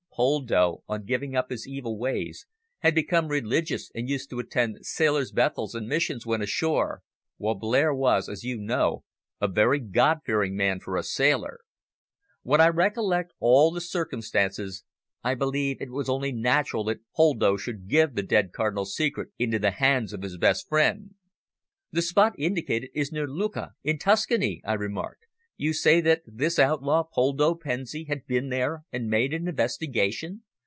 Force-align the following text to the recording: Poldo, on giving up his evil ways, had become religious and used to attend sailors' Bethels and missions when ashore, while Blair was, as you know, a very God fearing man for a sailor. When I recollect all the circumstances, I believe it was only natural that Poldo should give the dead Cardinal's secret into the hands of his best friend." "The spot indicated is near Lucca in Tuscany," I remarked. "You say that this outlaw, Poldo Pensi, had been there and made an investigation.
Poldo, 0.13 0.83
on 0.89 1.05
giving 1.05 1.35
up 1.37 1.49
his 1.49 1.65
evil 1.67 1.97
ways, 1.97 2.45
had 2.79 2.93
become 2.93 3.29
religious 3.29 3.89
and 3.95 4.07
used 4.09 4.29
to 4.29 4.37
attend 4.39 4.85
sailors' 4.85 5.31
Bethels 5.31 5.73
and 5.73 5.87
missions 5.87 6.25
when 6.27 6.41
ashore, 6.43 7.01
while 7.37 7.55
Blair 7.55 7.91
was, 7.93 8.27
as 8.29 8.43
you 8.43 8.57
know, 8.59 9.03
a 9.39 9.47
very 9.47 9.79
God 9.79 10.19
fearing 10.25 10.55
man 10.55 10.79
for 10.81 10.95
a 10.97 11.01
sailor. 11.01 11.61
When 12.43 12.59
I 12.61 12.67
recollect 12.67 13.31
all 13.39 13.71
the 13.71 13.81
circumstances, 13.81 14.83
I 15.23 15.33
believe 15.33 15.81
it 15.81 15.89
was 15.91 16.09
only 16.09 16.31
natural 16.33 16.83
that 16.83 16.99
Poldo 17.15 17.55
should 17.57 17.87
give 17.87 18.13
the 18.13 18.21
dead 18.21 18.51
Cardinal's 18.51 18.93
secret 18.93 19.29
into 19.39 19.57
the 19.59 19.71
hands 19.71 20.11
of 20.13 20.21
his 20.23 20.37
best 20.37 20.67
friend." 20.67 21.15
"The 21.93 22.01
spot 22.03 22.33
indicated 22.37 22.91
is 22.93 23.11
near 23.13 23.27
Lucca 23.27 23.71
in 23.81 23.97
Tuscany," 23.97 24.61
I 24.65 24.73
remarked. 24.73 25.25
"You 25.57 25.73
say 25.73 26.01
that 26.01 26.23
this 26.25 26.57
outlaw, 26.57 27.03
Poldo 27.03 27.53
Pensi, 27.53 28.05
had 28.07 28.25
been 28.25 28.49
there 28.49 28.81
and 28.91 29.07
made 29.11 29.31
an 29.31 29.47
investigation. 29.47 30.41